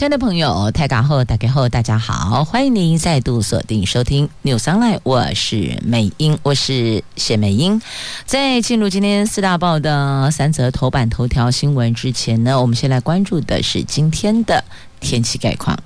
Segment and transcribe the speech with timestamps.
[0.00, 7.82] 亲爱的朋友，台港后打开后，大家好，欢迎您再度锁定收听 News Online，我是美英，我是谢美英。
[8.24, 14.64] 在进入今天四大报的三则头版头条新闻之前呢，我们先来关注的是今天的
[15.00, 15.78] 天气概况。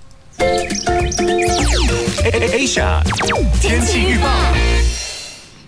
[2.23, 3.03] Asia
[3.61, 4.28] 天气预报。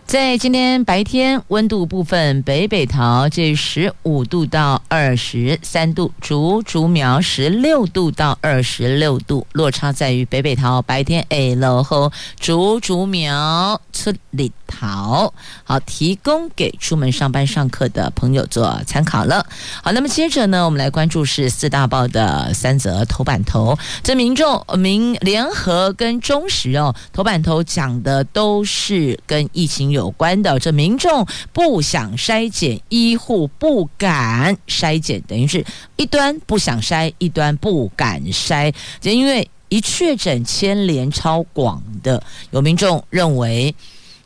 [0.07, 14.53] 在今天白天温度部分，北北桃这十五度到二十三度，竹竹苗十六度到二十六度，落差在于北北桃白天哎，然后竹竹苗出里。
[14.67, 15.33] 桃，
[15.65, 19.45] 好，提供给出门上班上课的朋友做参考了。
[19.83, 35.65] 好，那么接着呢，我们来关注是四大报的三则头版头，这民众民联合跟中时哦，头版头讲的都是跟疫情有关的，这民众不想筛检，医护不敢筛检，等于是
[35.97, 43.75] 一端不想筛，一端不敢筛，就因为一确诊牵连超广的，有民众认为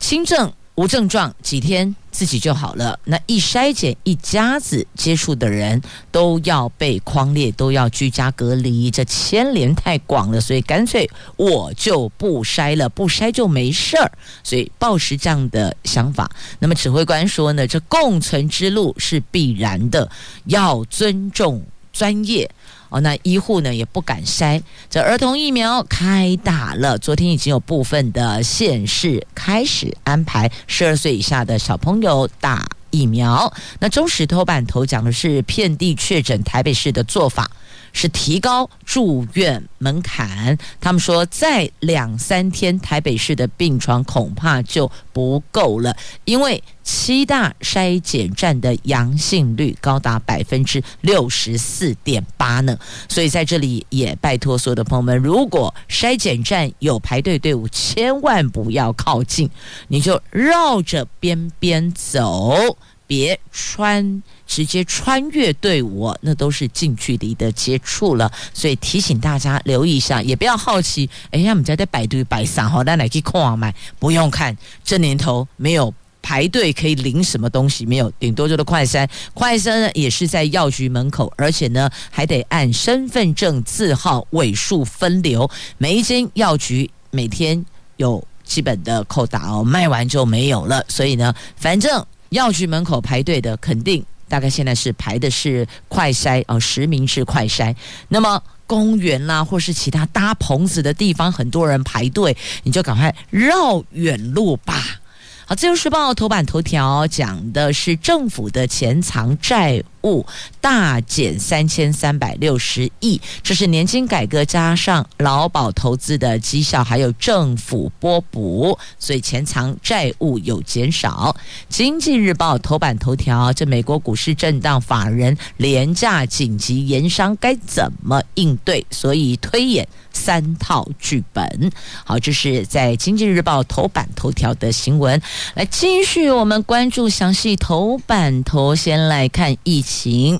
[0.01, 0.51] 轻症。
[0.75, 5.79] 无症状几天自己就好了，那一筛检一家子接触的人
[6.11, 14.11] 都要被框列，都要居家隔离，这牵连太广了，所以干脆我就不筛了，不筛就没事儿，
[14.43, 16.31] 所以抱持这样的想法。
[16.57, 20.09] 那么指挥官说呢，这共存之路是必然的，
[20.45, 22.49] 要尊重专业。
[22.91, 24.61] 哦，那医护呢也不敢筛。
[24.89, 33.51] 这儿童疫苗开打了，昨天已经有部分的县市开始安排十二岁以下的小朋友打疫苗。
[33.79, 37.49] 那中时头版头讲的是遍地确诊台北市的做法。
[37.93, 52.77] 是提高住院门槛，他们说再两三天台北市的病床恐怕就不够了，因为七大筛检站的阳性率高达百分之六十四点八呢。
[53.07, 59.49] 所以在这里也拜托所有的朋友们，如果筛检站有排队队伍，千万不要靠近，
[59.87, 62.77] 你就绕着边边走，
[63.11, 64.23] 别穿。
[64.47, 71.09] 直接穿越队伍，那都是近距离的接触了，所以提醒大家留意一下，也不要好奇。
[71.29, 72.67] 哎呀，我们家在摆队摆啥？
[72.67, 74.57] 好，那来去看买，不用看。
[74.83, 79.09] 这年头没有排队可以领什么东西，没有，顶多就是快筛。
[79.33, 85.49] 快筛呢也是在药局门口，而且呢还得按身份证字号尾数分流。
[85.77, 90.83] 每一间药局每天有基本的扣打哦，卖完就没有了。
[90.89, 94.03] 所以呢，反正药局门口排队的肯定。
[94.27, 97.75] 大概现在是排的是快筛哦，实名制快筛。
[98.07, 105.01] 那么公园啦，或是其他搭棚子的地方，很多人排队，你就赶快绕远路吧。
[105.45, 110.25] 好，《自由时报》头版头条讲的是政府的潜藏债务
[110.59, 121.35] 大减三千三百六十亿，这是年金改革加上劳保投资的绩效，还有政府拨补，所以潜藏债务有减少。
[121.69, 128.85] 《经济日报》头版头条，这美国股市震荡，法人廉价紧急盐商该怎么应对？
[128.89, 129.87] 所以推演。
[130.13, 131.71] 三套剧本，
[132.03, 135.19] 好，这是在《经济日报》头版头条的新闻。
[135.53, 140.39] 来，继续我们关注详细头版头，先来看疫情，行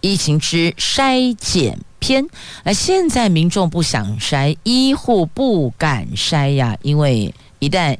[0.00, 2.26] 疫情之筛检篇。
[2.64, 7.96] 那，现在民众不想筛，医护不敢筛呀，因为一旦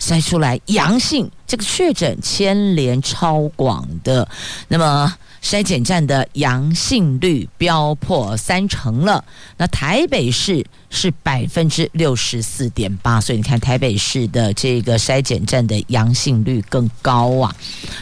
[0.00, 4.28] 筛出来阳性，这个确诊牵连超广的，
[4.68, 5.14] 那么。
[5.42, 9.24] 筛检站的阳性率飙破三成了，
[9.56, 17.56] 那台北市是百分之六十四点八，所以你看台北市的这个筛检站的阳性率更高啊。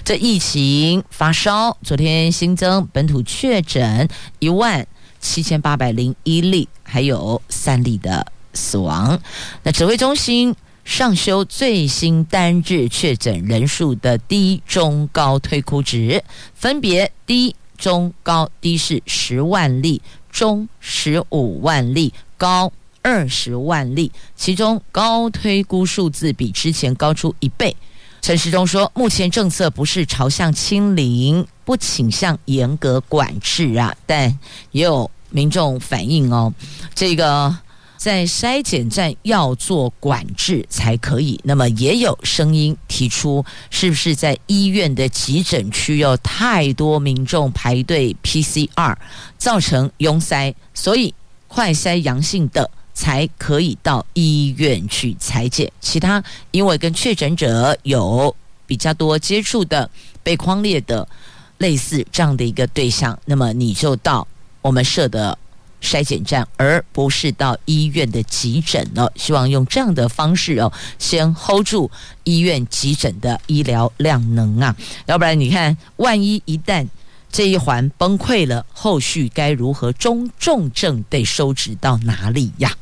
[0.04, 4.08] 这疫情发烧，昨天新增本土确诊
[4.40, 4.85] 一万
[5.20, 9.20] 七千八百零一例，还有三例的死亡。
[9.62, 10.56] 那指挥中心。
[10.84, 16.25] 上修最新单日确诊人数的低、中、高推估值，
[16.55, 20.00] 分别低、中、高，低是十万例，
[20.32, 24.11] 中十五万例，高二十万例。
[24.35, 27.76] 其中高推估数字比之前高出一倍。
[28.23, 34.38] 陈时中说，目前政策不是朝向清零，不倾向严格管制啊，但
[34.70, 36.50] 也有民众反映哦，
[36.94, 37.55] 这个。
[37.99, 41.41] 在筛检站要做管制才可以。
[41.43, 48.94] 那么也有声音提出，是不是在医院的急诊区有太多民众排队 PCR，
[49.37, 51.12] 造成拥塞，所以
[51.48, 55.68] 快筛阳性的才可以到医院去采检。
[55.80, 56.22] 其他
[56.52, 58.32] 因为跟确诊者有
[58.66, 59.90] 比较多接触的
[60.22, 61.08] 被框列的
[61.56, 64.24] 类似这样的一个对象，那么你就到
[64.62, 65.36] 我们设的。
[65.80, 69.08] 筛检站，而不是到医院的急诊哦。
[69.14, 71.88] 希望用这样的方式哦，先 hold 住
[72.24, 74.74] 医院急诊的医疗量能啊，
[75.06, 76.84] 要不然你看，万一一旦
[77.30, 79.92] 这一环崩溃了，后续该如何？
[79.92, 82.72] 中重症得收治到哪里呀？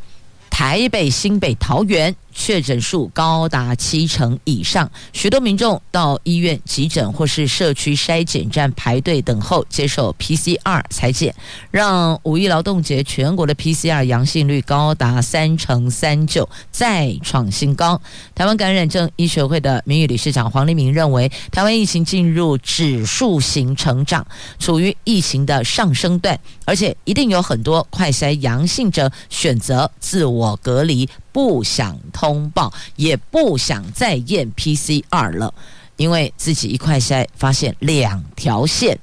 [0.51, 2.15] 台北、新北、桃园。
[2.39, 11.35] 确诊数高达七成以上，许多民众到医院急诊或是社区筛检站排队等候接受 PCR 采检，
[11.71, 18.01] 让五一劳动节全国的 PCR 阳性率高达三成三九，再创新高。
[18.35, 24.25] 台湾感染症医学会的名誉理事长黄立明认为，台湾疫情进入指数型成长，
[24.59, 31.09] 处于疫情的上升段，而且一定有很多快筛阳性者选择自我隔离。
[31.37, 35.53] 不想通报，也不想再验 PCR 了，
[35.97, 38.99] 因为自己一块筛发现两条线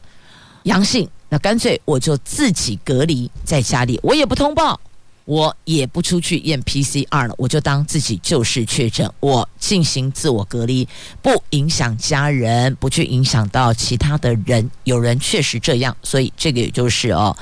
[0.64, 4.82] 阳性，那干脆我就自己隔离在家里，我也不通报，
[5.26, 10.88] 我也不出去验 PCR 了，我就当自己就是确诊，我进行自我隔离，
[11.22, 14.68] 不影响家人，不去影响到其他的人。
[14.86, 17.38] 有人确实这样，所以这个也就是哦。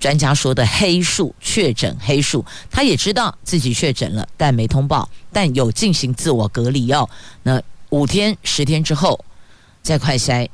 [0.00, 7.08] 专家说的黑数确诊黑数，他也知道自己确诊了，但没通报，但有进行自我隔离哦。
[7.42, 7.60] 那
[7.90, 9.18] 五天十天之后
[9.82, 10.48] 再快筛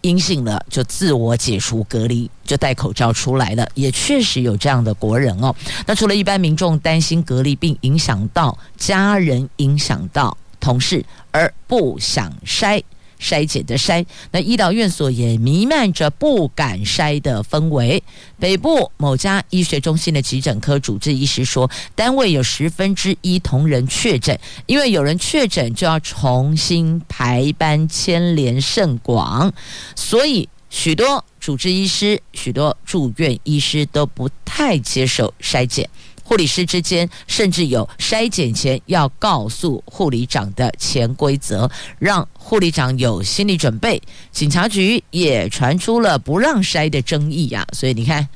[0.00, 3.68] 阴性了，就自我解除隔离，就戴口罩出来了。
[3.74, 5.54] 也确实有这样的国人哦。
[5.86, 12.82] 那除了一般民众担心隔离并影响到家人，影响到同事而不想筛。
[13.20, 18.02] 筛检的筛，那医疗院所也弥漫着不敢筛的氛围。
[18.38, 29.52] 北部某家医学中心的急诊科主治医师说，单位有十分之一同仁确诊，因为有人确诊就要重新排班，牵连甚广，
[29.96, 35.88] 所以许多主治医师、许多住院医师都不太接受筛检。
[36.28, 43.98] 护理师之间甚至有筛检前要告诉护理长的潜规则，让护理长有心理准备。
[44.30, 48.28] 警察局也传出了不让筛的争议呀，所以你看，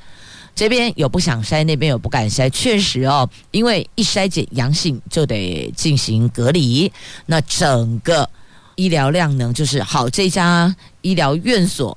[0.55, 2.49] 这边有不想筛，那边有不敢筛。
[2.49, 6.91] 确实哦，因为一筛检阳性就得进行隔离，
[7.27, 8.27] 那整个
[8.73, 11.95] 医疗量能就是好，这家医疗院所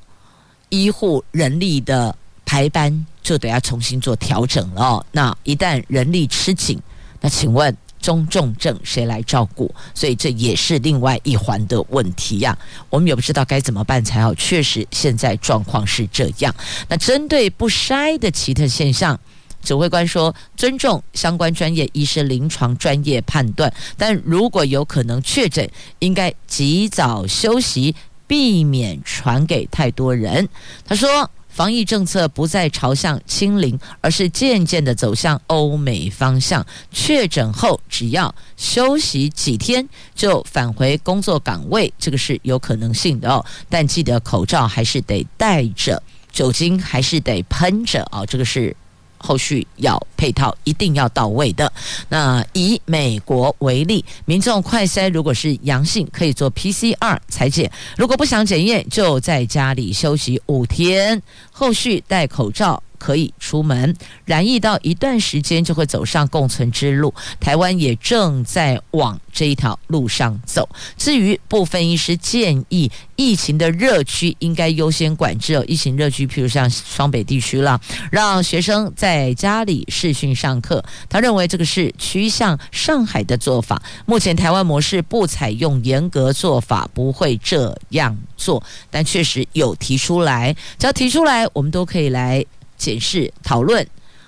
[0.69, 2.14] 医护人力的
[2.44, 3.06] 排班。
[3.26, 5.05] 就得要重新做调整了。
[5.11, 6.81] 那一旦人力吃紧，
[7.20, 9.75] 那请问中重症谁来照顾？
[9.96, 12.56] 所以这也是另外一环的问题呀。
[12.88, 14.32] 我们也不知道该怎么办才好。
[14.37, 16.55] 确实，现在状况是这样。
[16.88, 19.19] 那针对不筛的奇特现象，
[19.61, 25.69] 指挥官说尊重相关专业医师临床专业判断，但如果有可能确诊，
[25.99, 27.96] 应该及早休息，
[28.29, 30.49] 避免传给太多人。
[30.87, 31.29] 他说。
[31.56, 36.67] 防疫政策不再朝向清零，而是渐渐的走向欧美方向。
[36.93, 43.43] 确诊后只要休息几天就返回工作岗位，这个是有可能性的哦。
[43.70, 48.27] 但记得口罩还是得戴着，酒精还是得喷着哦。
[48.27, 48.77] 这个是。
[49.19, 51.73] 后续要配套，一定要到位的。
[52.08, 61.20] 那以美国为例，民众快筛如果是阳性，可以做 PCR 裁剪；如果不想检验，就在家里休息五天，
[61.51, 62.82] 后续戴口罩。
[63.06, 63.94] 可以出门，
[64.25, 67.15] 染疫到一段时间就会走上共存之路。
[67.39, 70.69] 台湾也正在往这一条路上走。
[70.98, 75.65] 至于部分医师建议，疫情的热区应该优先管制哦。
[75.69, 80.84] 疫情热区，譬如像双北地区了，让学生在家里视讯上课。
[81.08, 83.81] 他认为这个是趋向上海的做法。
[84.05, 88.60] 目前台湾模式不采用严格做法，不会这样做，
[88.91, 90.53] 但确实有提出来。
[90.77, 92.44] 只要提出来，我们都可以来。
[92.76, 93.86] 解释讨论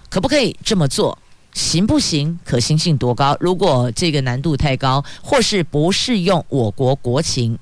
[0.09, 1.19] 可不可以这么做，
[1.53, 2.39] 行不行？
[2.45, 3.37] 可行性多高？
[3.41, 7.59] 如果这个难度太高，或是不适用我国国情，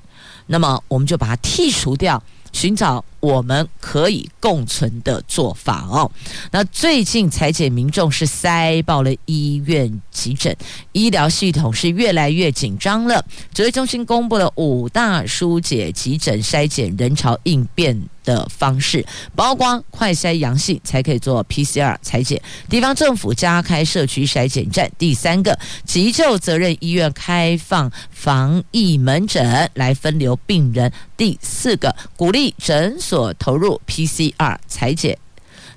[0.47, 6.11] 那么我们就把它剔除掉，寻找我们可以共存的做法哦。
[6.53, 10.57] 那最近裁检民众是塞爆了医院急诊，
[10.93, 13.25] 医疗系统是越来越紧张了。
[13.53, 24.91] 指挥中心公布了五大疏解急诊筛检人潮应变的方式，包括快筛阳性才可以做 PCR 采检，地方政府加开社区筛检站。
[24.99, 30.93] 第三个，急救责任医院开放防疫门诊来分流病人。
[31.17, 35.17] 第四个，鼓励诊所投入 PCR 采检，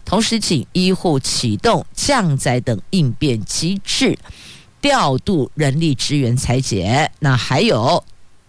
[0.04, 4.18] 同时请医护启动降载等应变机制，
[4.82, 7.12] 调度人力支援采检。
[7.20, 8.04] 那还有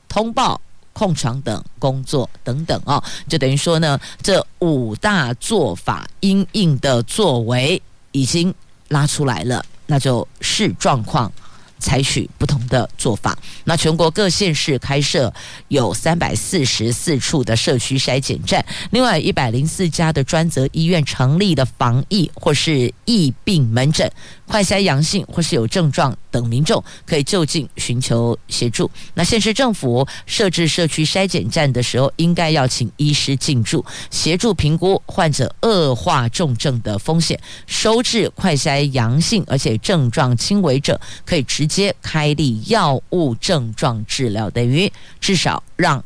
[0.09, 0.61] 通报
[1.01, 7.81] 控场等工作等等哦，就等于说呢，这五大做法应应的作为
[8.13, 8.55] 已经
[8.89, 11.33] 拉出来了，那就视状况。
[11.81, 13.37] 采取不同的做法。
[13.65, 15.33] 那全国各县市开设
[15.69, 24.11] 有三百四十四处的社区筛检站，另外一百零四家的专责医院成立的防疫或是疫病门诊，
[24.47, 28.91] 快筛阳性或是有症状等民众可以就近寻求协助。
[29.15, 46.05] 那县市政府设置社区筛检站的时候，应该要请医师进驻，协助评估患者恶化重症的风险，收治快筛阳性而且症状轻微者，可以直接开立药物症状治疗，等于至少让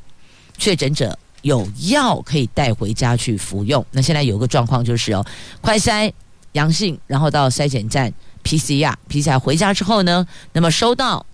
[0.59, 3.85] 确诊者有药可以带回家去服用。
[3.90, 5.25] 那现在有个状况就是哦，
[5.62, 6.12] 快筛
[6.52, 8.12] 阳性，然后到筛检站。
[8.44, 11.25] PCR，PCR 回家之后呢，那么收到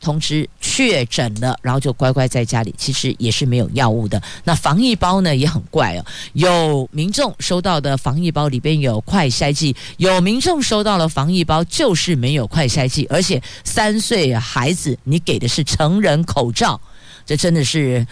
[0.00, 4.20] 通知确诊了，然后就乖乖在家里，其实也是没有药物的。
[4.44, 16.80] 那防疫包呢也很怪哦，有民众收到的防疫包里边有快筛剂，有民众收到了防疫包就是没有快筛剂，而且三岁孩子你给的是成人口罩，
[17.24, 18.06] 这真的是。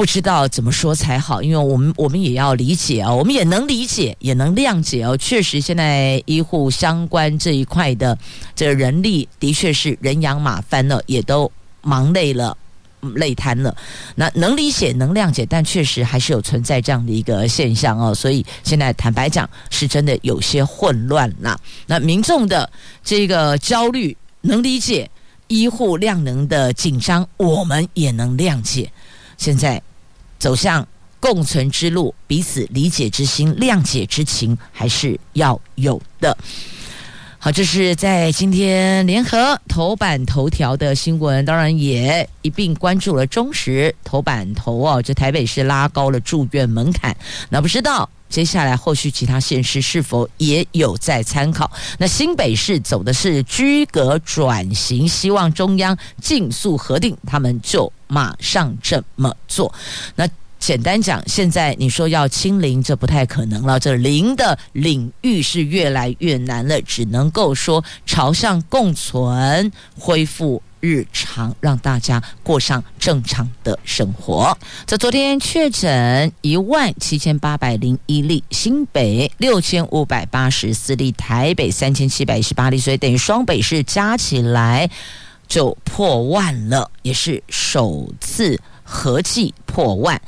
[0.00, 5.14] 不知道怎么说才好，因为我们我们也要理解哦，我们也能理解，也能谅解哦。
[5.14, 8.16] 确实，现在医护相关这一块的
[8.56, 11.52] 这个人力的确是人仰马翻了，也都
[11.82, 12.56] 忙累了，
[13.16, 13.76] 累瘫了。
[14.14, 18.14] 那能理解，能谅解，但确实还是有存在这样的一个现象哦。
[18.14, 21.60] 所以现在坦白讲，是真的有些混乱了。
[21.86, 22.72] 那民众的
[23.04, 25.10] 这个焦虑能理解，
[25.48, 28.90] 医护量能的紧张我们也能谅解。
[29.36, 29.82] 现在。
[30.40, 30.84] 走向
[31.20, 36.36] 共存之路，彼此理解之心、谅解之情还是要有的。
[37.38, 45.00] 好，这是在今天联合头版头条的新闻，当然也一并关注了中时头版头哦。
[45.00, 47.16] 这台北市拉高了住院门槛，
[47.48, 51.70] 那不知道接下来后续其他县市是否也有在参考？
[51.98, 57.92] 那新北市走的是居格转型，希望中央尽速核定，他们就。
[58.12, 59.72] 马上这么做。
[60.16, 63.78] 那简单讲，现在你说要清零，这不太可能了。
[63.78, 74.56] 这零的领域是越来越难了，只能够说朝向共存，恢复日常，让大家过上正常的生活。
[74.86, 84.90] 这昨天确诊一万七千八百零一例，新北六千五百八十四例，台北三千七百一十八例，所以等于双北市加起来。
[85.50, 90.22] 就破万了，也是首次合计破万。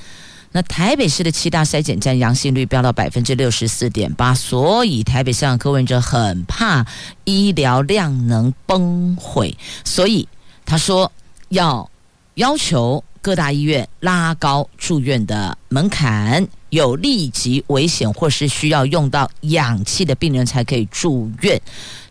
[0.50, 6.84] 那台北市的七大筛检站阳性率飙到百分之六十四点八，所以台北市长柯文哲很怕
[7.22, 10.26] 医疗量能崩毁，所以
[10.64, 11.10] 他说
[11.48, 11.88] 要
[12.34, 21.60] 要求各大医院拉高住院的门槛，有立即危险或是需要用到氧气的病人才可以住院。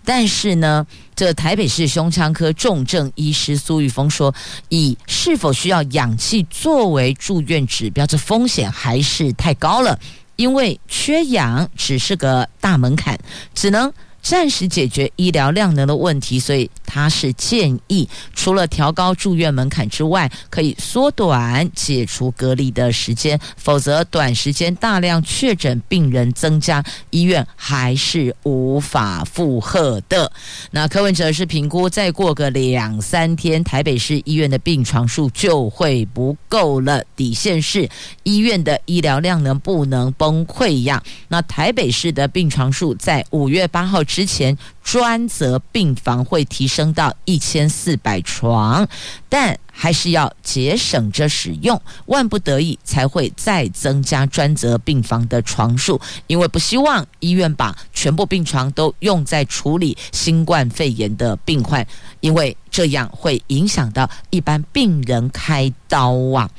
[0.03, 4.33] 但是呢，这台北市胸腔科重症医师苏玉峰说，
[4.69, 9.99] 以是否需要氧气作为住院指标，这风险还是太高了，
[10.37, 13.19] 因为缺氧只是个大门槛，
[13.53, 13.91] 只能。
[14.21, 30.31] 暂时解决医疗量能的问题，所以他是建议，除了调高住院门槛之外，可以缩短解除隔离的时间，否则短时间大量确诊病人增加，医院还是无法负荷的。
[30.69, 37.89] 那柯文哲是评估，再过个两三天，台北市医院的病床数就会不够了，底线是
[38.21, 41.01] 医院的医疗量能不能崩溃呀。
[41.27, 44.03] 那台北市的病床数在五月八号。
[44.11, 48.85] 之前专责病房会提升到一千四百床，
[49.29, 61.87] 但还是要节省着使用，万不得已才会再增加专责病房的床数，因为不希望医院把全部病床都用在处理新冠肺炎的病患，
[62.19, 66.49] 因为这样会影响到一般病人开刀啊。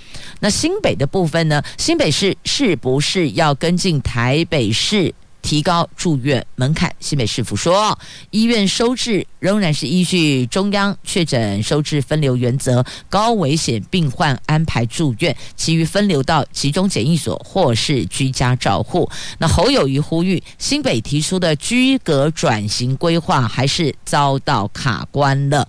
[0.41, 1.63] 那新北的部分呢？
[1.77, 5.15] 新北市是不是要跟进台北市？
[5.43, 7.99] 提高住院门槛，新北市府说，
[8.31, 19.11] 医院收治仍然是依据中央确诊收治分流原则，高危险病患安排住院，其余分流到集中检疫所或是居家照护。
[19.39, 25.69] 那侯友谊呼吁，新北提出的居隔转型规划还是遭到卡关了。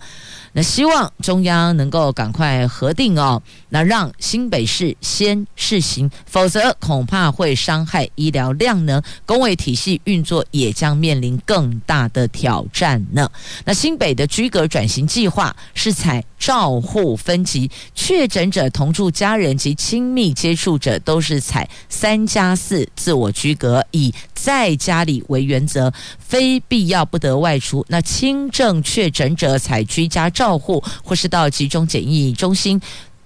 [0.55, 13.27] 那希望中央能够赶快核定哦，那让新北市先试行，否则恐怕会伤害医疗量能，公卫体系运作也将面临更大的挑战呢。
[13.65, 27.83] 那新北的居隔转型计划是采照护分级，确诊者同住家人及亲密接触者都是采三加四自我居隔，以在家里为原则，非必要不得外出。
[27.89, 30.42] 那轻症确诊者采居家照。
[30.43, 32.81] 照护或是到集中检疫中心，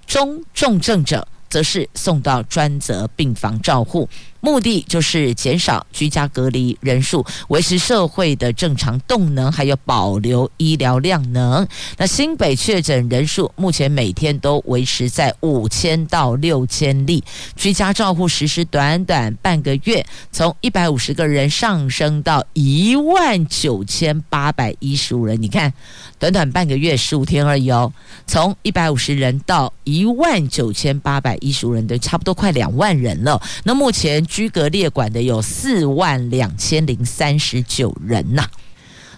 [0.05, 4.07] 中重症者则是送到专责病房照护。
[4.39, 11.67] 目的就是减少居家隔离人数，维持社会的正常动能，还有保留医疗量能。
[11.97, 17.23] 那新北确诊人数目前每天都维持在五千到六千例，
[17.55, 25.41] 居家照护实施短短半个月，从一百五十个人上升到一万九千八百一十五人。
[25.41, 25.73] 你看，
[26.19, 27.91] 短短半个月十五天而已哦，
[28.27, 33.41] 从一百五十人到一万九千八百一十五人，都差不多快两万人了。
[33.63, 34.26] 那目前。
[34.27, 38.47] 居隔列管的有四万两千零三十九人呐、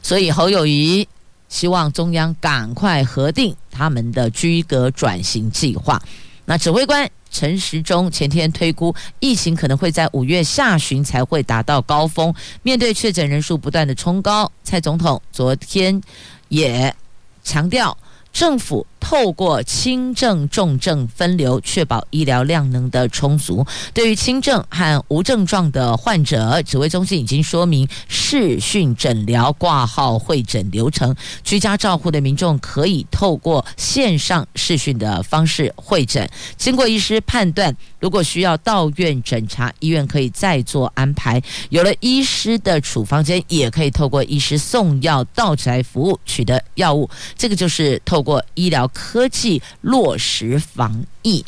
[0.02, 1.06] 所以侯友谊
[1.50, 6.02] 希望中央赶快核定他们的居隔转型计划。
[6.46, 12.34] 那指挥官陈时中前天推估，疫情可能会在五月下旬才会达到高峰。
[12.64, 16.02] 面对确诊人数不断的冲高，蔡总统昨天
[16.48, 16.96] 也
[17.44, 17.98] 强调，
[18.32, 18.86] 政府。
[19.00, 23.66] 透过轻症、重症分流，确保医疗量能的充足。
[23.94, 31.16] 对于轻症和无症状的患者，指挥中心已经说明视讯诊疗、挂号会诊流程。
[31.44, 41.42] 居家照护的民众可以透过线上视讯的方式会诊，经过医师判断，如果需要到院诊查，医院可以再做安排。
[41.70, 47.10] 有了医师的处方间，也可以透过医师送药到宅服务取得药物。
[47.38, 48.89] 这个就是透过医疗。
[48.94, 51.06] 科技落实防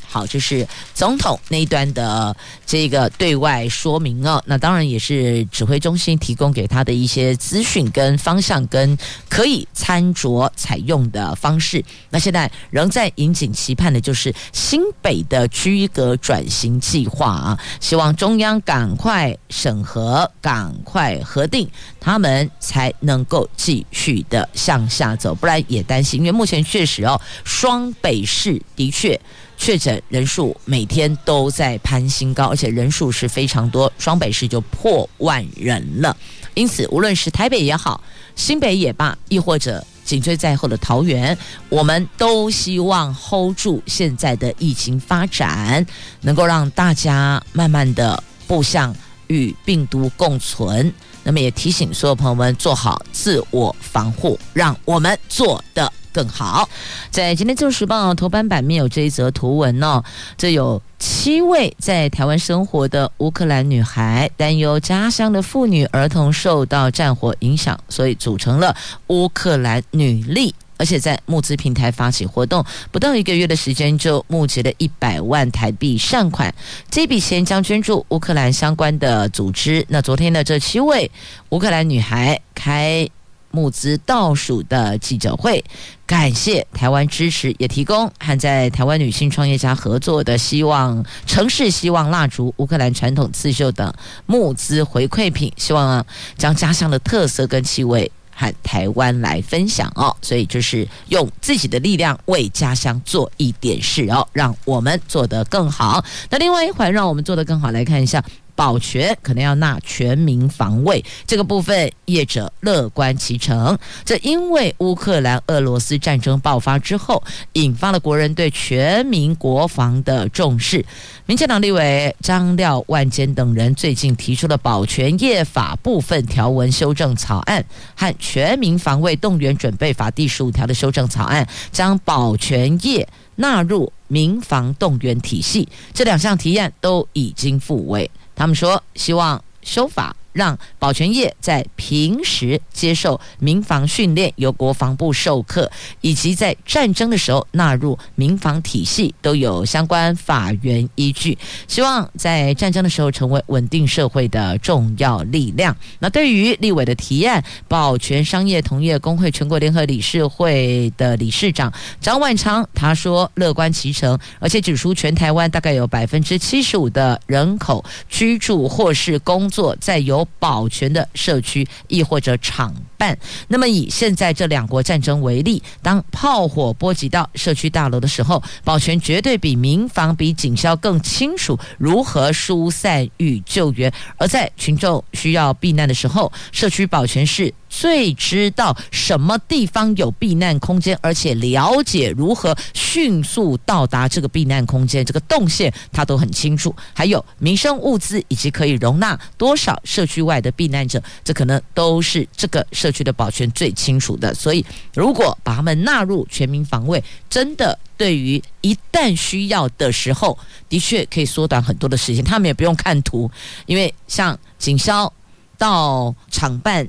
[0.08, 2.36] 好，这是总统那一端的
[2.66, 4.42] 这个对外说明哦。
[4.46, 8.98] 那当然也是指挥中心提供给他的一些资讯跟方向，跟
[9.30, 11.84] 可以参酌采用的方式。
[12.10, 27.20] 那现在仍在引颈期盼的就是新北的居隔转型计划啊，希望中央赶快审核，赶快核定，他们才能够继续的向下走，不然也担心，因为目前确实哦。
[27.44, 29.20] 双北市的确
[29.62, 36.18] 确诊人数每天都在攀新高，而且人数是非常多，双北市就破万人了。
[36.56, 38.04] 因此，无论是台北也好，
[38.36, 41.38] 新北也罢，亦或者紧追在后的桃园，
[41.70, 45.86] 我们都希望 hold 住现在的疫情发展，
[46.22, 48.96] 能够让大家慢慢的步向
[49.28, 50.92] 与病毒共存。
[51.24, 55.92] 那么，也提醒所有朋友们做好自我防护，让我们做得。
[56.14, 56.68] 更好，
[57.10, 60.04] 在今天《自由时报》头版版面有这一则图文哦，
[60.38, 68.76] 这有七位在台湾生活的乌克兰女孩，担忧家乡的妇女儿童受到战火影响，所以组成了
[69.08, 76.52] 乌克兰女力，而且在募资平台发起活动，不到一个月的时间就募集了一百万台币善款，
[76.90, 79.86] 这笔钱将捐助乌克兰相关的组织。
[79.90, 81.12] 那昨天的这七位
[81.50, 83.08] 乌克兰女孩开。
[83.54, 85.62] 募资倒数的记者会，
[86.06, 93.94] 感谢台湾支持，也提供和在台湾女性创业家合作的希望城市希望蜡烛、乌克兰传统刺绣等
[94.26, 96.06] 募资回馈品，希望
[96.38, 100.16] 将家乡的特色跟气味和台湾来分享哦。
[100.22, 106.04] 所以就是用自己的力量为家乡做一点事哦，让我们做得更好。
[106.30, 108.24] 那另外一环，让我们做得更好，来看一下。
[108.62, 113.76] 保全可能要纳全民防卫这个部分，业者乐观其成。
[114.06, 120.86] 这因为乌克兰俄罗斯战争爆发之后，引发了国人对全民国防的重视。
[121.26, 133.10] 民进党立委张廖万坚等人最近提出了保全业法部分条文修正草案和全民防卫动员准备法第十五条的修正草案，将保全业。
[133.36, 135.68] 纳入民防动员体系。
[135.94, 138.12] 这两项提案都已经复位。
[138.36, 140.16] 他们说希望修法。
[140.34, 145.70] 让保全业在平时接受民防训练，由国防部授课，
[146.02, 151.38] 以及在战争的时候纳入民防体系，都有相关法源依据。
[151.68, 155.76] 希望在战争的时候成为稳定社会的重要力量。
[156.00, 173.18] 那对于立委的提案，保全商业同业公会全国联合理事会的理事长张万昌他说乐观其成，而且指出全台湾大概有百分之七十五的人口居住或是工作在由保全的社区，亦或者厂办。
[173.48, 183.92] 那么以现在这两国战争为例，当炮火波及到社区大楼的时候，保全绝对比民防、比警消更清楚如何疏散与救援。
[184.18, 196.76] 而在群众需要避难的时候，社区保全是最知道什么地方有避难空间，而且了解如何迅速到达这个避难空间，这个动线他都很清楚。
[196.94, 204.34] 还有民生物资以及可以容纳多少社区外的避难者，这可能都是这个社区的保全最清楚的。
[204.34, 212.24] 所以，如果把他们纳入全民防卫，真的对于一旦需要的时候，的确可以缩短很多的时间。
[212.24, 213.32] 他们也不用看图，
[213.66, 215.12] 因为像警消
[215.58, 216.86] 到厂办。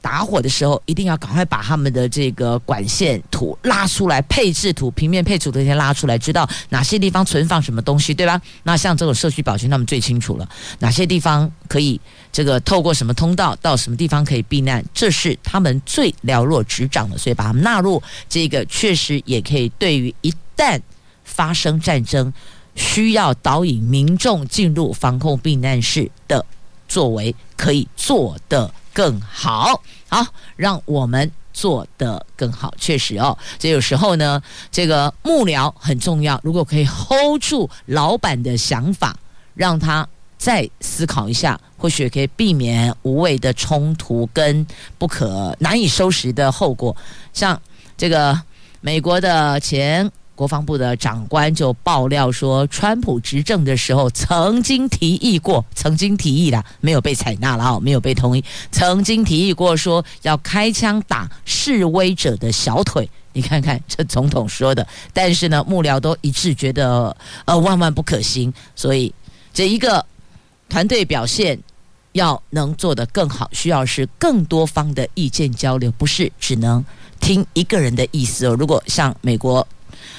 [0.00, 8.40] 打火的时候，一定要赶快把他们的这个管线图拉出来，配置图、平面配置图先拉出来，知道哪些地方存放什么东西，对吧？
[8.62, 12.00] 那像这种社区保全，他们最清楚了，哪些地方可以
[12.32, 20.80] 这个透过什么通道到什么地方可以避难，这是他们最了若指掌的，所以把他们纳入这个，确实也可以对于一旦
[21.24, 22.32] 发生战争，
[22.74, 26.44] 需要导引民众进入防空避难室的
[26.88, 32.74] 作为，可以做的更好，好，让我们做得更好。
[32.76, 36.40] 确实哦，这有时候呢，这个幕僚很重要。
[36.42, 39.16] 如果可以 hold 住老板的想法，
[39.54, 40.04] 让他
[40.36, 44.66] 再思考一下，或许可以避免无谓的冲突跟
[44.98, 46.96] 不可难以收拾的后果。
[47.32, 47.62] 像
[47.96, 48.36] 这个
[48.80, 50.10] 美国的前。
[50.38, 58.44] 国防部的长官就爆料说，川普执政的时候曾经提议过，曾经提议了，没有被采纳了哦，没有被同意。
[58.70, 68.54] 曾经提议过说要开枪打示威者的小腿，你看看这总统说的，但是呢，幕僚都一致觉得呃万万不可行。
[68.76, 69.12] 所以
[69.52, 70.06] 这一个
[70.68, 71.58] 团队表现
[72.12, 76.84] 要能做得更好，需要是更多方的意见交流，不是只能
[77.18, 78.54] 听一个人的意思哦。
[78.54, 79.66] 如果像美国。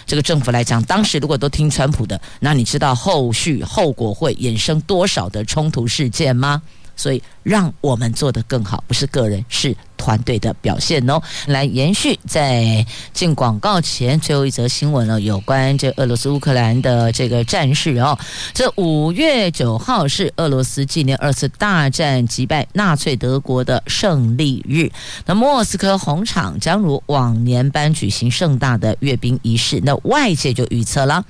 [0.05, 6.61] 这个政府来讲，当时如果都听川普的，那你知道后续后果会衍生多少的冲突事件吗？
[6.99, 11.21] 所以，让我们做得更好，不是个人，是团队的表现哦。
[11.47, 18.19] 来延续在进广告前最后一则新闻了，有关这俄罗斯乌克兰的这个战事哦。
[18.53, 24.91] 这五月九号是俄罗斯纪念二次大战击败纳粹德国的胜利日，
[25.25, 31.23] 那莫斯科红场将如往年般举行盛大的阅兵仪式，那外界就预测了。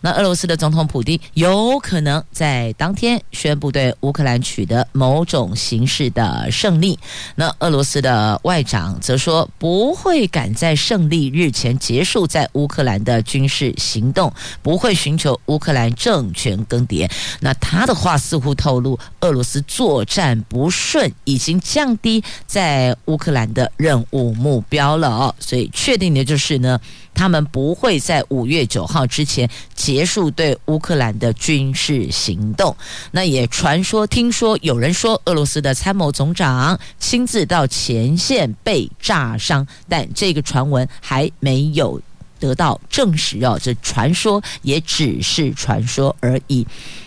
[0.00, 6.98] 那俄罗斯的总统普丁有可能在当天宣布对乌克兰取得某种形式的胜利。
[7.34, 14.32] 那俄罗斯的外长则说不会赶在胜利日前结束在乌克兰的军事行动，
[14.62, 17.10] 不会寻求乌克兰政权更迭。
[17.40, 25.34] 那他的话似乎透露，俄罗斯作战不顺已经降低在乌克兰的任务目标了哦。
[25.38, 26.80] 所以确定的就是呢。
[27.12, 29.46] 他们不会在五月九号之前
[29.90, 32.76] 结束对乌克兰的军事行动。
[33.10, 42.00] 那也传说，听说有人说俄罗斯的参谋总长亲自到前线被炸伤，但这个传闻还没有
[42.38, 43.58] 得到证实哦。
[43.60, 46.64] 这传说也只是传说而已。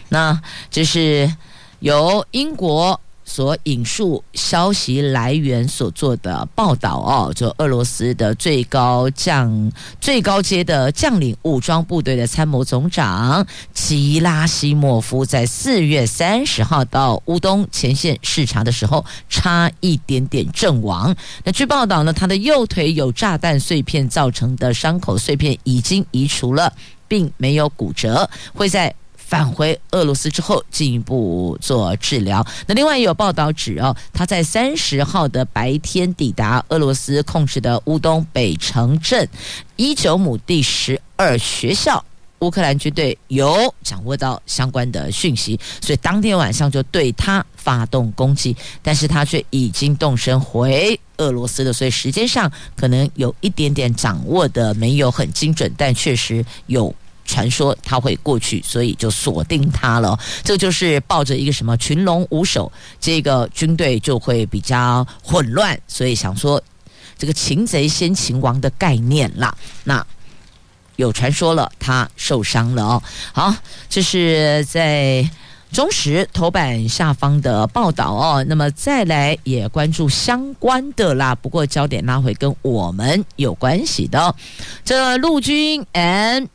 [0.09, 0.37] 那
[0.69, 1.33] 这是
[1.79, 2.99] 由英国。
[3.25, 21.15] 所引述消息来源所做的报道哦，就俄罗斯的最高将、最高阶的将领、武装部队的参谋总长吉拉西莫夫，在四月三十号到乌东前线视察的时候，差一点点阵亡。
[21.43, 26.73] 那据报道呢，他的右腿有炸弹碎片造成的伤口，碎片已经移除了，
[27.07, 28.93] 并没有骨折，会在。
[29.33, 32.45] 返回俄罗斯之后，进一步做治疗。
[32.67, 39.27] 那另外也有报道指哦，他在三十号的白天抵达俄罗斯控制的乌东北城镇
[39.75, 42.05] 伊久姆第十二学校。
[42.41, 56.93] 乌克兰军队有掌握到相关的讯息，所以当天晚上就对他发动攻击，但是他却已经动身回俄罗斯了，所以时间上可能有一点点掌握的没有很精准，但确实有。
[57.25, 60.17] 传说他会过去，所以就锁定他了。
[60.43, 66.61] 这就是抱着一个什么群龙无首，这个军队就会比较混乱，所以想说
[67.17, 69.55] 这个擒贼先擒王的概念啦。
[69.83, 70.05] 那
[70.95, 73.03] 有传说了，他受伤了哦。
[73.31, 73.55] 好，
[73.89, 75.27] 这是在
[75.71, 78.45] 中时头版下方的报道哦。
[78.47, 84.35] 那么再来也关注相关的啦，不过焦点拉回跟我们有关系的，
[84.85, 86.45] 这陆军 M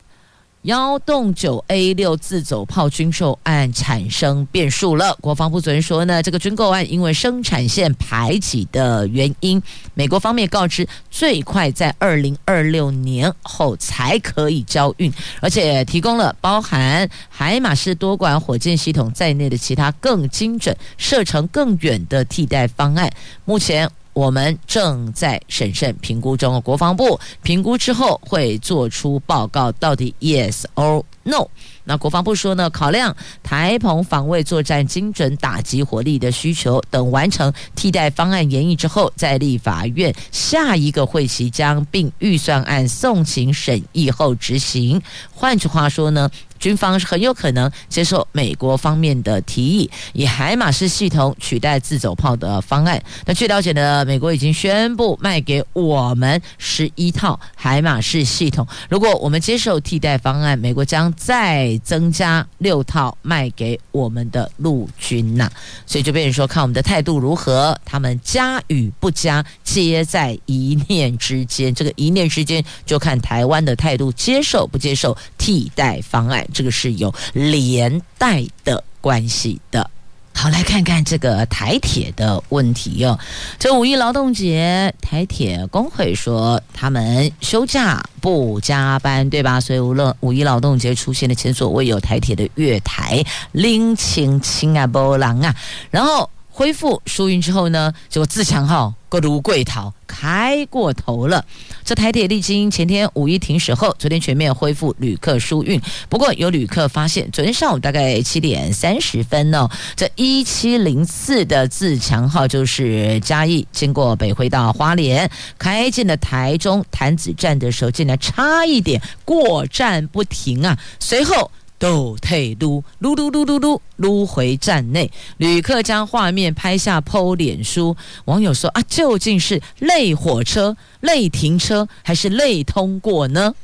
[0.63, 5.17] 幺洞九 A 六自走炮军售案产生变数了。
[5.21, 9.63] 国防部昨天说呢，这个军购案因为生产线排挤的原因，
[9.95, 23.09] 美国方面告知最快在二零二六年后才可以交运，而且提供了包含海马斯多管火箭系统在内的其他更精准、射程更远的替代方案。
[23.45, 23.89] 目前。
[24.19, 31.47] 我们正在审慎评估中，国防部评估之后会做出报告，到底 yes or no。
[31.85, 45.01] 那国防部说呢，考量台澎防卫作战精准打击火力的需求等，完成替代方案研议之后，在立法院下一个会期将并预算案送请审议后执行。
[45.39, 53.01] 换句话说呢，军方是很有可能接受美国方面的提议，以海马式系统取代自走炮的方案。
[53.25, 58.67] 那据了解呢，美国已经宣布卖给我们十一套海马式系统。
[58.91, 65.49] 如果我们接受替代方案，美国将再增加六套卖给我们的陆军呐。
[65.87, 71.73] 所以就变成说，看我们的态度如何，他们加与不加，皆在一念之间。
[71.73, 76.47] 这个一念之间，就看台湾的态度，接受不接受替代方案。
[76.55, 79.91] 这个是有连带的关系的。
[80.35, 83.19] 好，来看看这个台铁的问题哟、
[83.59, 89.61] 这五一劳动节，台铁工会说他们休假不加班，对吧？
[89.61, 95.55] 所以无论五一劳动节出现的前所未有台铁的月台拎清清啊波浪啊，
[95.91, 96.31] 然后。
[96.59, 101.45] 恢复疏运之后呢，结果自强号过芦贵桃开过头了。
[101.85, 105.81] 这台铁历经前天五一停驶后，昨天全面恢复旅客疏运。
[106.09, 120.77] 不过有旅客发现，昨天上午大概七点三十分呢，这一七零四的自强号就是嘉义经过北回到花莲，开进了台中潭子站的时候，竟然差一点过站不停啊！
[120.99, 121.53] 随后。
[121.79, 127.97] 都退噜噜噜噜噜噜噜回站内，旅客将画面拍下剖脸书。
[128.25, 133.55] 网友说啊，究竟是类火车、类停车，还是类通过呢？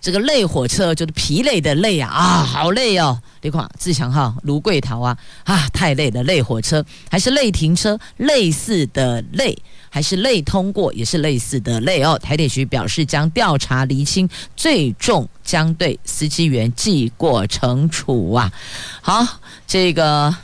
[0.00, 3.20] 这个类火车就是疲累的累啊啊，好累哦！
[3.42, 6.22] 你看自强号卢桂桃啊啊，太累了。
[6.22, 9.56] 类火车还是类停车，类似的类。
[9.90, 12.18] 还是类通过，也是类似的类哦。
[12.18, 14.26] 台铁局表示将调查厘清，
[14.56, 18.50] 最终将对司机员记过惩处啊。
[19.02, 19.26] 好，
[19.66, 20.34] 这个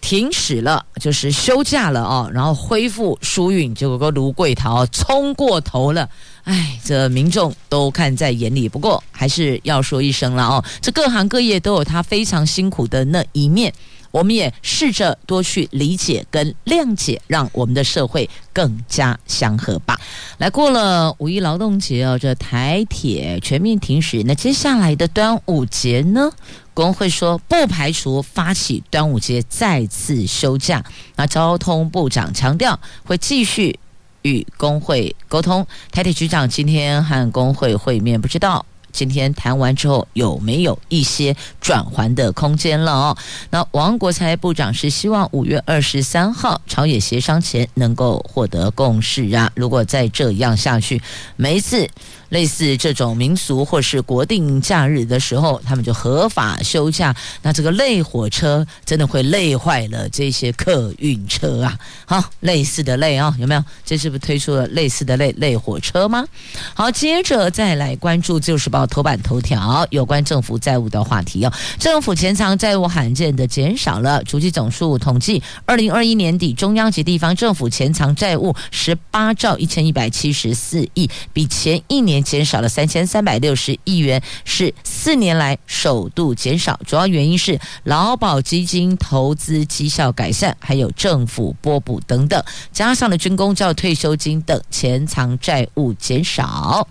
[0.00, 6.08] 停驶了，就是休假了哦，然后恢复疏运，结果个卢桂桃冲过头了。
[6.44, 10.64] 哎，这民众都看在眼里，不过还是要说一声了哦。
[10.80, 13.72] 这各行各业都有他非常辛苦的那一面。
[14.10, 19.98] 我们也试着多去理解跟谅解，让我们的社会更加祥和吧。
[20.38, 26.30] 来过了五一劳动节哦，这台铁全面停驶，那接下来的端午节呢？
[26.72, 30.82] 工会说不排除发起端午节再次休假。
[31.16, 33.78] 那交通部长强调会继续
[34.22, 35.66] 与工会沟通。
[35.92, 38.64] 台铁局长今天和工会会面，不知道。
[38.92, 43.16] 今天谈完之后，有没有一些转圜的空间了哦？
[43.50, 49.50] 那王国才部长是希望五月二十三号朝野协商前能够获得共识啊！
[49.54, 51.00] 如果再这样下去，
[51.36, 51.88] 每一次。
[52.30, 57.14] 类似这种民俗或是国定假日的时候，他们就合法休假。
[57.42, 61.78] 那这个类火车真的会累坏了这些客运车啊！
[62.06, 63.64] 好，类似的类啊，有没有？
[63.84, 66.24] 这是不是推出了类似的类类火车吗？
[66.72, 71.52] 好，接着再来关注《旧时报》头版头条有关政府债务的话题哦。
[71.80, 82.19] 政府潜藏债务罕见的减少了，主计总数统计，二零二一年底中央及地方政府潜藏债务十八兆一千一百七十四亿，比前一年。
[82.22, 86.78] 减少了三千三百六十亿元，是四年来首度减少。
[86.86, 96.86] 主要原因是劳保基金投资绩效改善，还有政府拨补等等，加上了军工教退休金等潜藏债务减少。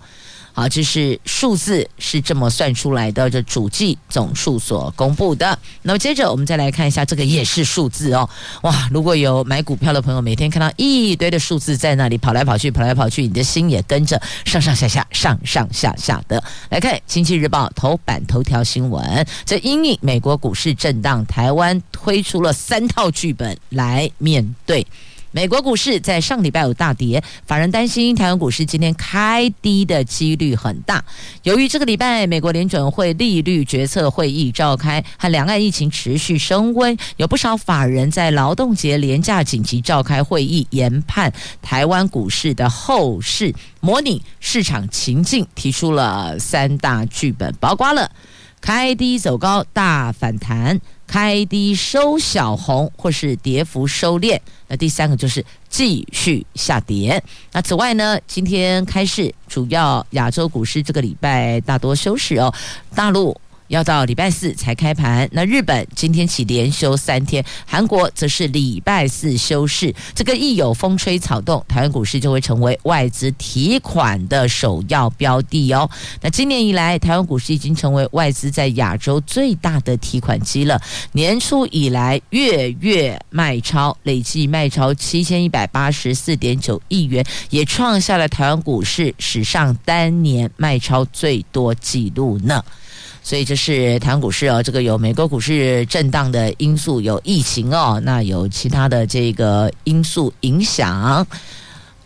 [0.60, 5.58] 好，这是数字是这么算出来的，这主计总数所公布的。
[5.80, 8.28] 那么接着我们再来看一下，这个也是数字哦。
[8.60, 16.44] 哇，如果有买股票的朋友，每天看到一堆的数字在那里跑来跑去，跑来跑去，你的心也跟着上上下下、上上下下的。
[16.68, 24.86] 来看《经济日报》头版头条新闻，这因应美国股市震荡，台湾推出了三套剧本来面对。
[25.32, 31.04] 美国股市在上礼拜有大跌，法人担心台湾股市今天开低的几率很大。
[31.44, 48.10] 由于这个礼拜美国联准会利率决策会议召开，和两岸疫情持续升温，有不少法人在劳动节连假紧急召开会议，研判台湾股市的后市，模拟市场情境，提出了三大剧本，包括了
[48.60, 50.80] 开低走高大反弹。
[51.06, 54.38] 开低收小红，或是跌幅收敛。
[54.68, 57.20] 那第三个就是继续下跌。
[57.50, 62.54] 那此外呢，今天开市，主要亚洲股市这个礼拜大多休市哦，
[62.94, 63.36] 大陆。
[63.70, 65.28] 要到礼拜四才开盘。
[65.30, 69.94] 那日本今天起连休三天，韩国则是礼拜四休市。
[70.12, 75.88] 这个一有风吹草动，台湾股市就会成为外资提款的首要标的哦。
[76.20, 80.80] 那今年以来，台湾股市已经成为外资在亚洲最大的提款机了。
[81.12, 92.64] 年初以来，月月卖超，累计卖超七千一百八十四点九亿元，也创下了台湾股市史上单年卖超最多纪录呢。
[93.30, 101.24] 所以这是台湾股市哦，这个有美国股市震荡的因素，有疫情哦，那有其他的这个因素影响，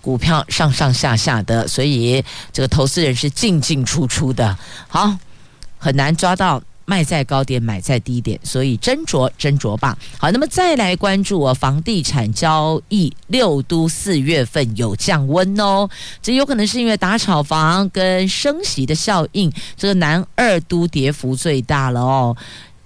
[0.03, 4.55] 股票上上下下的，所以这个投资人是进进出出的，
[4.87, 5.17] 好，
[5.79, 6.63] 很难抓到。
[6.85, 9.97] 卖在高点，买在低点，所以斟酌斟酌吧。
[10.19, 15.89] 好，那么再来关注啊，房地产交易六都四月份有降温哦，
[16.23, 22.37] 这有可能是因为打炒房跟升息的效应，这个南二都跌幅最大了哦。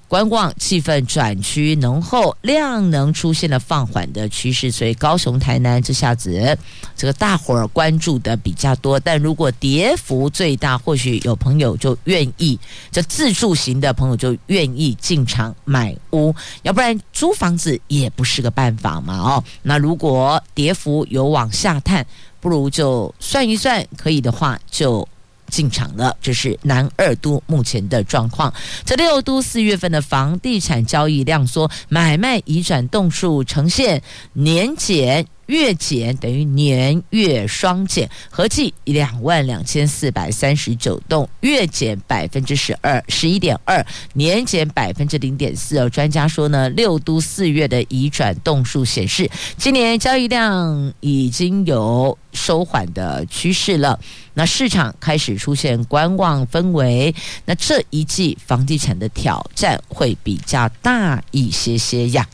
[0.09, 6.59] 观望气氛转趋浓厚，量能出现了放缓的趋势，所以高雄、台南这下子
[6.97, 8.99] 这个大伙儿关注的比较多。
[8.99, 12.59] 但如果跌幅最大，或许有朋友就愿意，
[12.91, 19.19] 这自住型的朋友就愿意进场买屋，要不然租房子也不是个办法嘛。
[19.19, 22.07] 哦，那如果跌幅有往下探，
[22.41, 25.07] 不如就算一算，可以的话就。
[25.51, 28.53] 进场了，这是南二都目前的状况。
[28.85, 34.03] 在六都四月份的房地产交易量缩，买卖移转栋数呈现
[34.35, 35.27] 年减。
[35.49, 45.79] 月减等于年月双减，合计两万两千四百三十九栋，月减百分之十二十一点二，年减百分之零点四。
[45.79, 53.99] 哦，专家说呢，六都四月的移转栋数显示，今年交易量已经有收缓的趋势了。
[54.35, 57.13] 那市场开始出现观望氛围，
[57.47, 62.29] 那这一季房地产的挑战会比较大一些些呀。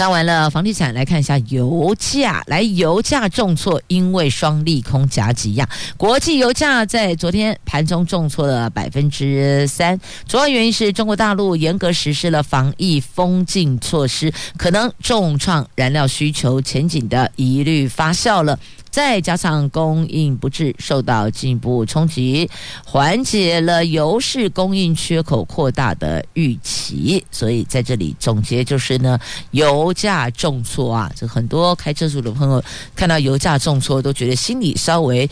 [0.00, 2.42] 看完了房地产，来看一下油价。
[2.46, 5.68] 来，油价重挫，因为双利空夹击呀。
[5.98, 18.58] 国际油价在昨天盘中重挫了百分之三，主要原因是中国大陆严格实施了防疫封禁措施，可能重创燃料需求前景的疑虑发酵了。
[18.90, 22.50] 再加上供应不振受到进一步冲击，
[22.84, 27.24] 缓解了油市供应缺口扩大的预期。
[27.30, 29.18] 所以在这里总结就是呢，
[29.52, 32.62] 油价重挫啊，这很多开车族的朋友
[32.96, 35.28] 看到油价重挫，都觉得心里稍微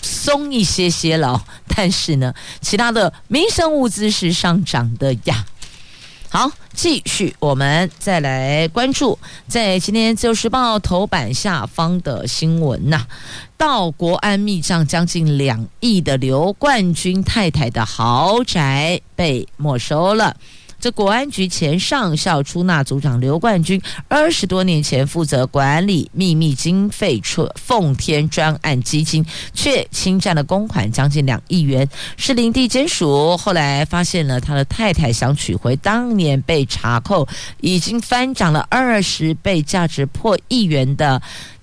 [0.00, 1.44] 松一些些了。
[1.68, 5.44] 但是呢，其他的民生物资是上涨的呀。
[6.34, 13.06] 好，继续，我们再来关注在今天《自由时报》头版下方的新闻呐、啊，
[13.58, 20.34] 到国安密账将近两亿的刘冠军太太的豪宅被没收了。
[20.82, 31.88] 这国安局前上校出纳组长刘冠军，二十多年前负责管理秘密经费处奉天专案基金，却侵占了公款将近两亿元。
[32.16, 37.28] 是林地检署后来发现了他的太太想取回当年被查扣
[37.60, 41.22] 已经翻涨了二十倍、价值破亿元的。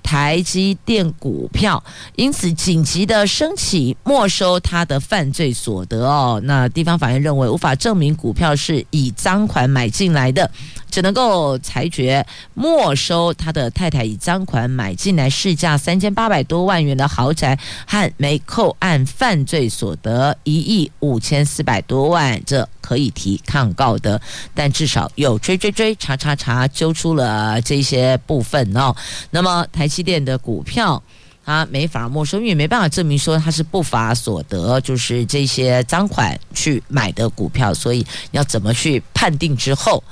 [0.10, 1.84] 台积电股票，
[2.15, 6.41] 因此紧急的申请没收他的犯罪所得哦。
[6.45, 10.50] 那地方法院认为无法证明股票是以赃款买进来的，
[10.89, 24.19] 只能够裁决没收他的太太以赃款买进来市价三千八百多万元的豪宅和没扣案犯罪所得一亿五千四百多万，这可以提抗告的。
[24.56, 28.95] 但至少有追追追查查查，揪出了这些部分哦。
[29.30, 31.01] 那么台积电的股票
[31.45, 40.03] 他没法没收，因为没办法证明说他是不法所得，就是这些赃款去买的股票，所以要怎么去判定之后，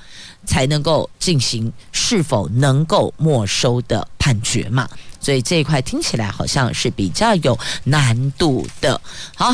[0.46, 4.90] 才能够进行是否能够没收的判决嘛？
[5.20, 9.00] 所以这一块听起来好像是比较有难度的。
[9.36, 9.54] 好，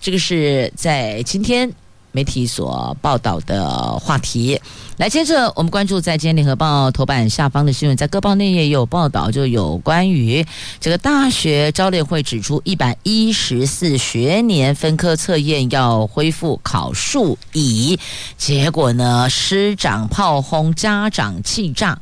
[0.00, 1.72] 这个是在今天。
[2.12, 4.60] 媒体所报道的话题，
[5.00, 10.44] 来接着我们关注在今天联合报头版下方的新闻，在各报内页也有报道，就有关于
[10.78, 17.98] 这个大学招联会指出，一百一十四学年分科测验要恢复考数乙，
[18.36, 21.98] 结果呢，师长炮轰家长气炸。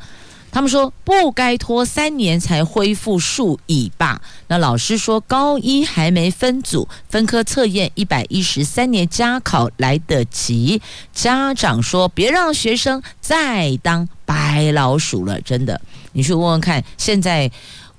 [0.51, 4.21] 他们说不该拖三年才恢复数以吧？
[4.49, 10.81] 那老师说高一还没分组，分科测验一百一十三年加考来得及。
[11.13, 15.81] 家长说别让学生再当白老鼠了，真的，
[16.13, 17.51] 你去问问看，现在。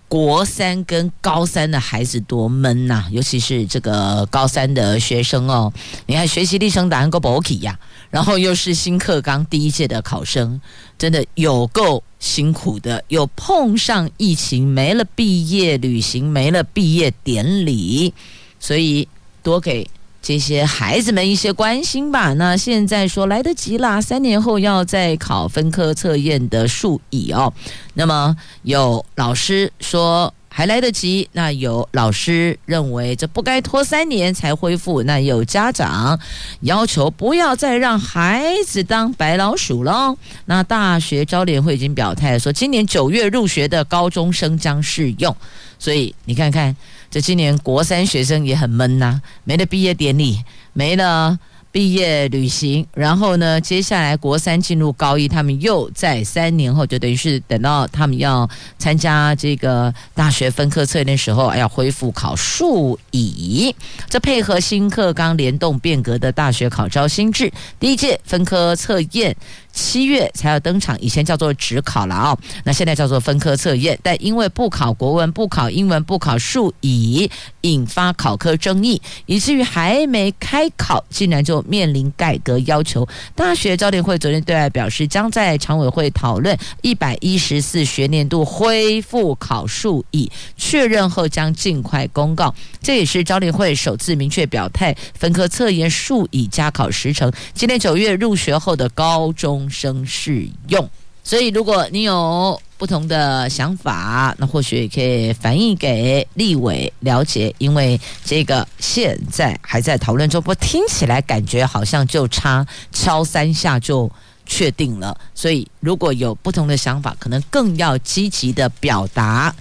[0.09, 5.71] 国三跟高三的孩子多闷呐、啊，尤其是这个高三的学生哦。
[6.07, 7.79] 你看学习历程档案够不 OK 呀？
[8.09, 10.59] 然后又是新课纲第一届的考生，
[10.97, 13.03] 真的有够辛苦的。
[13.07, 18.13] 有碰上疫情，没了毕业旅行，没了毕业典礼，
[18.59, 19.07] 所以
[19.43, 19.87] 多给。
[20.21, 22.33] 这些孩子们一些关心吧。
[22.33, 27.51] 那现在说来得及啦，三年后要再考分科测验的数乙哦。
[27.93, 35.01] 那么有老师说还来得及，那有老师认为这不该拖三年才恢复。
[35.03, 36.19] 那有家长
[36.61, 40.17] 要求不要再让孩子当白老鼠喽。
[40.45, 45.35] 那大学招联会已经表态说，今年九月入学的高中生将适用。
[45.79, 46.75] 所以你看看。
[47.09, 50.43] 这今年国三学生也很闷呐、没了毕业典礼，
[50.73, 51.37] 没了
[51.71, 63.75] 毕业旅行，然后呢，接下来国三进入高一，他们又在三年后，就等于是等到他们要参加这个大学分科测验的时候，要恢复考数乙。
[64.09, 69.35] 这配合新课纲联动变革的大学考招新制，第一届分科测验。
[69.79, 73.97] 七月才要登场，以前叫做只考了哦，那现在叫做分科测验。
[74.03, 83.07] 但因为不考国文、不考英文、不考数乙，引发考科争议，以至于还没开考，竟然就面临改革要求。
[83.33, 92.53] 大学招联会昨天对外表示，将在常委会讨论一百一十四学年度恢复考数乙，确认后将尽快公告。
[92.81, 100.89] 这也是招联会首次明确表态，分科测验数乙加考时程，今年九月入学后的高中生适用，
[101.23, 114.09] 所以如果你有不同的想法，那或许也可以反映给立委了解，因为这个现在还在讨论中，不听起来感觉好像就差敲三下就
[114.45, 119.53] 确定了，所以如果有不同的想法，可能更要积极的表达。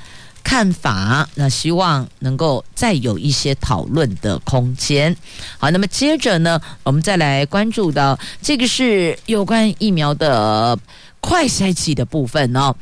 [0.49, 5.14] 看法，那希望能够再有一些讨论的空间。
[5.59, 10.78] 好，那么接着呢，我们再来关注到这个是有关疫苗的
[11.20, 12.74] 快筛剂的部分哦。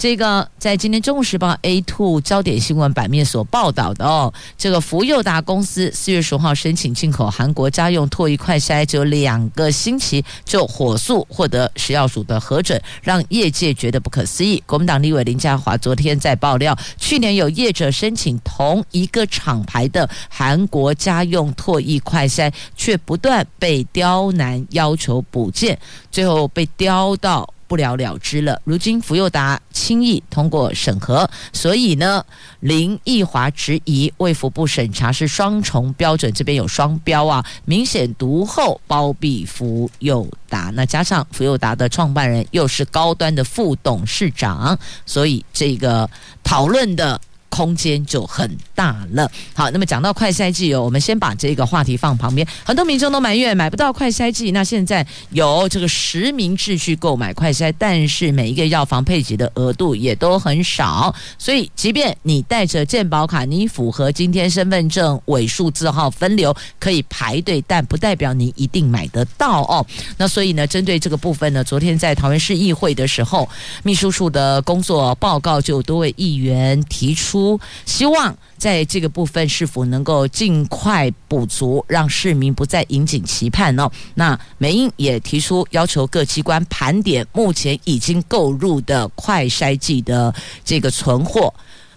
[0.00, 14.62] 这个在今天《中国时报》A two 焦点新闻版面所报道的哦，这个福佑达公司四月十号申请进口韩国家用唾液快筛，只有两个星期就火速获得食药署的核准，让业界觉得不可思议。
[14.64, 25.78] 国民党立委林佳华昨天在爆料，去年有业者申请同一个厂牌的韩国家用唾液快筛，却不断被刁难，要求补件，
[26.10, 27.52] 最后被刁到。
[27.70, 28.60] 不了了之了。
[28.64, 32.26] 如今福佑达轻易通过审核，所以呢，
[32.58, 40.72] 林奕华质疑卫福部审查是双重标准，这边有双标啊，明显读后包庇福佑达。
[40.74, 46.10] 那加上福佑达的创办人又是高端的副董事长，所以这个
[46.42, 47.20] 讨论的。
[47.50, 49.30] 空间就很大了。
[49.52, 52.46] 好，那么讲到快筛剂哦，我们先把这个话题放旁边。
[52.64, 69.84] 很多民众都埋怨买不到快筛剂，那现在有这个实名制去购买快筛，但是每一个药房配给的额度也都很少，所以即便你带着健保卡，你符合今天身份证尾数字号分流可以排队，但不代表你一定买得到哦。
[70.16, 73.48] 那所以呢，针对这个部分呢，昨天在桃园市议会的时候，
[73.82, 77.39] 秘书处的工作报告就多位议员提出。
[77.86, 83.90] 希望在这个部分是否能够尽快补足，让市民不再引颈期盼呢？
[84.14, 90.34] 那美英也提出要求各机关盘点目前已经购入的快筛剂的
[90.64, 91.52] 这个存货，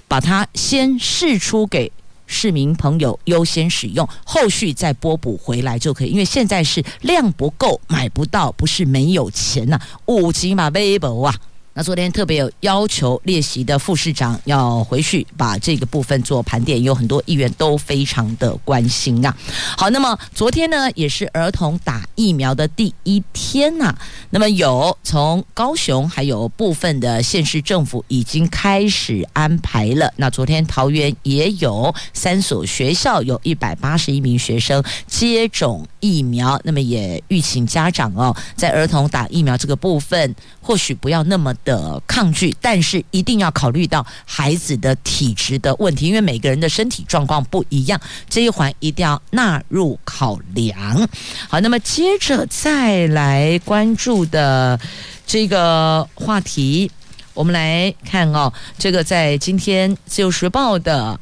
[0.07, 1.91] 把它先试出给
[2.25, 6.09] 市民朋友优先使用，后续再拨补回来就可以。
[6.09, 11.35] 因为现在是量不够，买不到，不是没有钱呐、啊，五级嘛微博啊。
[11.75, 19.35] 那昨天特别有要求列席的副市长要回去把这个部分做盘点，有很多议员都非常的关心啊。
[19.75, 23.95] 好，那么昨天呢也是儿童打疫苗的第一天呐、
[24.29, 30.13] 那么有从高雄还有部分的县市政府已经开始安排了。
[30.17, 36.59] 那昨天桃园也有三所学校有一百八十一名学生接种疫苗。
[36.63, 41.51] 那么也预请家长哦，在儿童打疫苗这个部分，或许不要那么。
[41.63, 47.99] 的抗拒，但是一定要考虑到孩子的体质的问题，因为每个人的身体状况不一样，
[48.29, 51.09] 这一环一定要纳入考量。
[51.49, 54.79] 好，那么接着再来关注的
[55.25, 56.91] 这个话题，
[57.33, 61.19] 我们来看哦，这个在今天自由时报的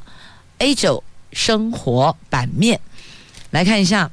[0.58, 2.80] A9 生活版面
[3.50, 4.10] 来看一下。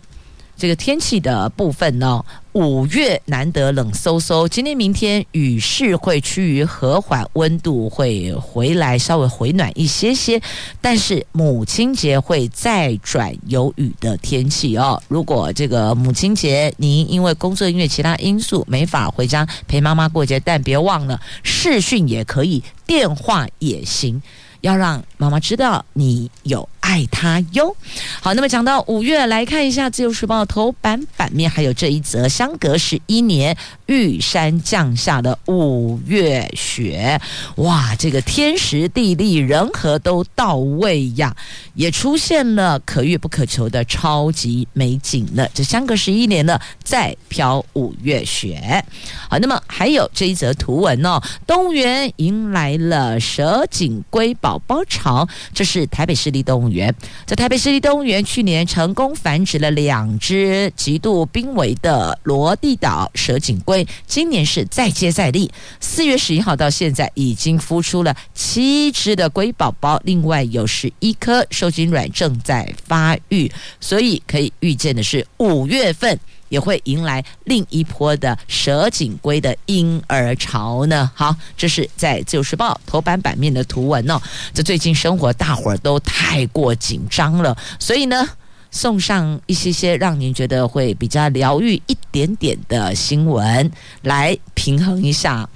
[0.60, 10.42] 这个天气的部分呢，五月难得冷飕飕，今天明天雨势会趋于和缓，温度会回来稍微回暖一些些，
[10.82, 15.02] 但是母亲节会再转有雨的天气哦。
[15.08, 24.20] 如果这个母亲节您因为工作因为其他因素没法回家陪妈妈过节，但别忘了视讯也可以，电话也行，
[24.62, 26.68] 要让妈妈知道你有。
[26.90, 27.76] 爱他哟。
[28.20, 37.22] 好，那么讲到五月，来看一下《自由时报》头版版面，还有这一则：相隔十一年，玉山降下的五月雪，
[37.58, 41.36] 哇，这个天时地利人和都到位呀，
[41.76, 45.48] 也出现了可遇不可求的超级美景了。
[45.54, 48.84] 这相隔十一年了，再飘五月雪。
[49.30, 56.96] 好，那么还有这一则图文哦，动物园迎来了蛇颈龟宝宝潮，这是台北市立动物园。
[57.26, 65.52] 在台北市立动物园，去年成功繁殖了两只极度濒危的罗地岛蛇颈龟，今年是再接再厉。
[65.80, 73.52] 四月十一号到现在，已经孵出了七只的龟宝宝，另外有十一颗受精卵正在发育，
[73.82, 76.20] 所以可以预见的是，五月份。
[76.50, 81.10] 也会迎来另一波的蛇颈龟的婴儿潮呢。
[81.16, 84.20] 好，这是在《自由时报》头版版面的图文哦。
[84.54, 88.28] 这最近生活大伙儿都太过紧张了，所以呢，
[88.72, 93.72] 送上一些些让您觉得会比较疗愈一点点的新闻
[94.02, 95.48] 来平衡一下。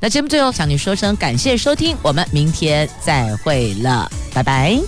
[0.00, 4.82] 那节目最后向你说声感谢收听，我们明天再会了，拜拜。